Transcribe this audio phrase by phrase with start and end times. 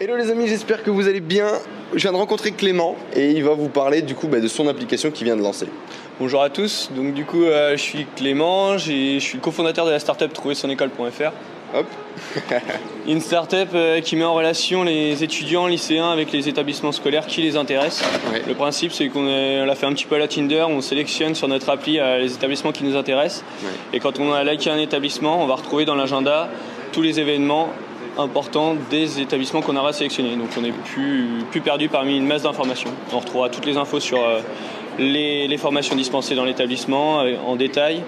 [0.00, 1.48] Hello les amis, j'espère que vous allez bien.
[1.92, 4.68] Je viens de rencontrer Clément et il va vous parler du coup bah, de son
[4.68, 5.66] application qu'il vient de lancer.
[6.20, 9.98] Bonjour à tous, donc du coup euh, je suis Clément, je suis cofondateur de la
[9.98, 11.32] startup trouversonecole.fr.
[11.74, 11.86] Hop
[13.08, 17.42] Une startup euh, qui met en relation les étudiants lycéens avec les établissements scolaires qui
[17.42, 18.08] les intéressent.
[18.32, 18.44] Ouais.
[18.46, 21.34] Le principe c'est qu'on on l'a fait un petit peu à la Tinder, on sélectionne
[21.34, 23.42] sur notre appli euh, les établissements qui nous intéressent.
[23.64, 23.70] Ouais.
[23.94, 26.48] Et quand on a liké un établissement, on va retrouver dans l'agenda
[26.92, 27.70] tous les événements
[28.18, 30.36] importants des établissements qu'on aura sélectionnés.
[30.36, 32.90] Donc on n'est plus, plus perdu parmi une masse d'informations.
[33.12, 34.40] On retrouvera toutes les infos sur euh,
[34.98, 38.02] les, les formations dispensées dans l'établissement euh, en détail,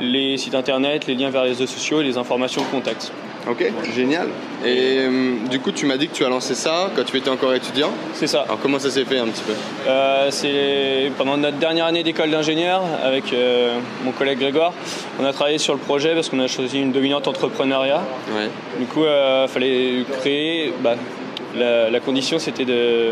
[0.00, 3.12] les sites internet, les liens vers les réseaux sociaux et les informations de contact.
[3.48, 4.28] Ok, génial.
[4.64, 7.30] Et euh, du coup, tu m'as dit que tu as lancé ça quand tu étais
[7.30, 7.90] encore étudiant.
[8.14, 8.42] C'est ça.
[8.42, 9.52] Alors comment ça s'est fait un petit peu?
[9.88, 14.72] Euh, c'est pendant notre dernière année d'école d'ingénieur avec euh, mon collègue Grégoire,
[15.20, 18.02] on a travaillé sur le projet parce qu'on a choisi une dominante entrepreneuriat.
[18.34, 18.48] Ouais.
[18.78, 20.72] Du coup, il fallait créer.
[20.80, 20.94] bah,
[21.56, 23.10] la, la condition, c'était de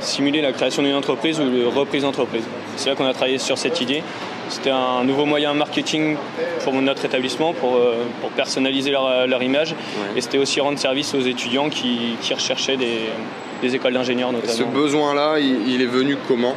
[0.00, 2.42] simuler la création d'une entreprise ou de reprise d'entreprise.
[2.76, 4.02] C'est là qu'on a travaillé sur cette idée.
[4.48, 6.16] C'était un nouveau moyen marketing
[6.62, 9.72] pour notre établissement, pour, euh, pour personnaliser leur, leur image.
[9.72, 9.76] Ouais.
[10.18, 13.00] Et c'était aussi rendre service aux étudiants qui, qui recherchaient des,
[13.62, 14.78] des écoles d'ingénieurs Et ce notamment.
[14.80, 16.54] besoin-là, il, il est venu comment?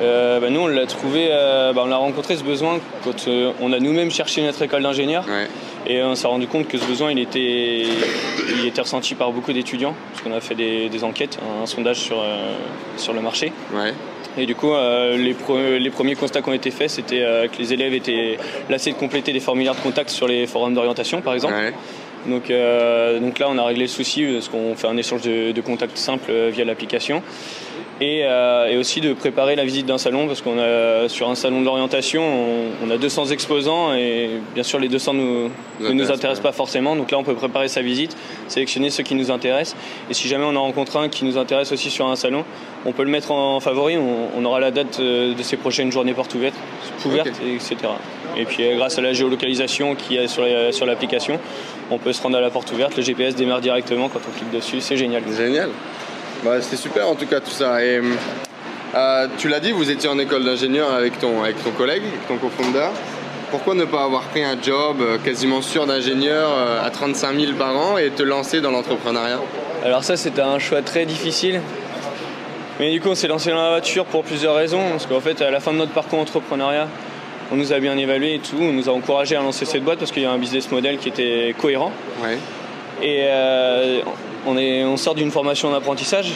[0.00, 3.52] Euh, bah, nous, on l'a trouvé, euh, bah, on a rencontré ce besoin quand euh,
[3.60, 5.24] on a nous-mêmes cherché notre école d'ingénieur.
[5.28, 5.48] Ouais.
[5.86, 7.84] Et on s'est rendu compte que ce besoin, il était,
[8.58, 11.96] il était ressenti par beaucoup d'étudiants, parce qu'on a fait des, des enquêtes, un sondage
[11.96, 12.22] sur,
[12.96, 13.52] sur le marché.
[13.72, 13.92] Ouais.
[14.36, 17.72] Et du coup, les, pre- les premiers constats qui ont été faits, c'était que les
[17.72, 21.54] élèves étaient lassés de compléter des formulaires de contact sur les forums d'orientation, par exemple.
[21.54, 21.72] Ouais.
[22.28, 25.52] Donc, euh, donc là, on a réglé le souci parce qu'on fait un échange de,
[25.52, 27.22] de contacts simple euh, via l'application.
[28.00, 31.34] Et, euh, et aussi de préparer la visite d'un salon parce qu'on a sur un
[31.34, 35.50] salon de l'orientation, on, on a 200 exposants et bien sûr les 200 nous,
[35.80, 36.52] ne nous intéressent pas.
[36.52, 36.94] forcément.
[36.94, 38.16] Donc là, on peut préparer sa visite,
[38.46, 39.76] sélectionner ceux qui nous intéressent.
[40.08, 42.44] Et si jamais on en rencontre un qui nous intéresse aussi sur un salon,
[42.86, 43.96] on peut le mettre en favori.
[43.96, 46.54] On, on aura la date euh, de ses prochaines journées portes ouvertes,
[47.04, 47.76] etc.
[48.36, 51.40] Et puis euh, grâce à la géolocalisation qui est sur l'application,
[51.90, 52.96] on peut se rendre à la porte ouverte.
[52.96, 54.80] Le GPS démarre directement quand on clique dessus.
[54.80, 55.22] C'est génial.
[55.36, 55.70] Génial.
[56.44, 57.84] Bah, C'était super en tout cas tout ça.
[57.84, 58.00] Et
[58.94, 62.26] euh, tu l'as dit, vous étiez en école d'ingénieur avec ton, avec ton collègue, avec
[62.26, 62.90] ton cofondateur.
[63.50, 67.52] Pourquoi ne pas avoir pris un job euh, quasiment sûr d'ingénieur euh, à 35 000
[67.54, 69.40] par an et te lancer dans l'entrepreneuriat?
[69.84, 71.60] Alors ça, c'était un choix très difficile.
[72.80, 74.82] Mais du coup, on s'est lancé dans la voiture pour plusieurs raisons.
[74.90, 76.88] Parce qu'en fait, à la fin de notre parcours entrepreneuriat,
[77.50, 78.56] on nous a bien évalué et tout.
[78.60, 80.98] On nous a encouragé à lancer cette boîte parce qu'il y a un business model
[80.98, 81.92] qui était cohérent.
[82.22, 82.38] Ouais.
[83.02, 84.00] Et euh,
[84.46, 86.32] on, est, on sort d'une formation d'apprentissage.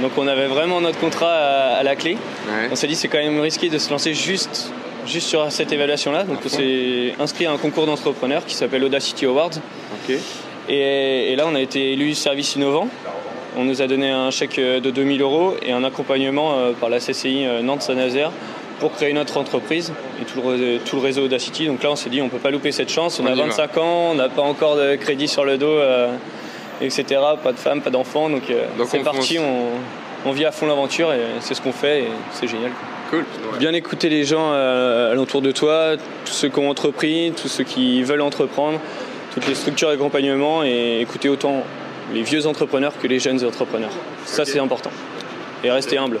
[0.00, 2.12] Donc on avait vraiment notre contrat à, à la clé.
[2.12, 2.68] Ouais.
[2.70, 4.72] On s'est dit c'est quand même risqué de se lancer juste,
[5.06, 6.24] juste sur cette évaluation-là.
[6.24, 9.50] Donc À on s'est inscrit à un concours d'entrepreneurs qui s'appelle Audacity Awards.
[10.68, 12.88] Et là, on a été élu service innovant.
[13.56, 17.00] On nous a donné un chèque de 2000 euros et un accompagnement euh, par la
[17.00, 18.30] CCI euh, Nantes-Saint-Nazaire
[18.80, 21.66] pour créer notre entreprise et tout le, ré- tout le réseau Audacity.
[21.66, 23.20] Donc là, on s'est dit, on peut pas louper cette chance.
[23.20, 23.44] On, On a y va.
[23.44, 26.08] 25 ans, on n'a pas encore de crédit sur le dos, euh,
[26.80, 27.04] etc.
[27.42, 28.28] Pas de femme, pas d'enfants.
[28.28, 31.72] Donc, euh, Donc c'est parti, on, on vit à fond l'aventure et c'est ce qu'on
[31.72, 32.70] fait et c'est génial.
[32.70, 32.88] quoi.
[33.10, 33.20] Cool.
[33.52, 33.58] Ouais.
[33.58, 37.64] Bien écouter les gens euh, alentour de toi, tous ceux qui ont entrepris, tous ceux
[37.64, 38.78] qui veulent entreprendre,
[39.34, 41.62] toutes les structures d'accompagnement et écouter autant
[42.14, 43.90] les vieux entrepreneurs que les jeunes entrepreneurs.
[44.24, 44.90] Ça, c'est important.
[45.62, 46.20] Et rester humble.